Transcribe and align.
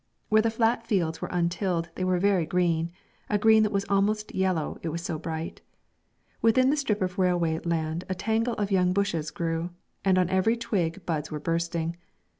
Where 0.29 0.41
the 0.41 0.49
flat 0.49 0.87
fields 0.87 1.21
were 1.21 1.27
untilled 1.31 1.89
they 1.93 2.03
were 2.03 2.17
very 2.17 2.47
green, 2.47 2.91
a 3.29 3.37
green 3.37 3.61
that 3.61 3.71
was 3.71 3.85
almost 3.87 4.33
yellow, 4.33 4.79
it 4.81 4.89
was 4.89 5.03
so 5.03 5.19
bright. 5.19 5.61
Within 6.41 6.71
the 6.71 6.75
strip 6.75 7.03
of 7.03 7.19
railway 7.19 7.59
land 7.59 8.05
a 8.09 8.15
tangle 8.15 8.55
of 8.55 8.71
young 8.71 8.93
bushes 8.93 9.29
grew, 9.29 9.69
and 10.03 10.17
on 10.17 10.27
every 10.31 10.57
twig 10.57 11.05
buds 11.05 11.29
were 11.29 11.39
bursting. 11.39 11.97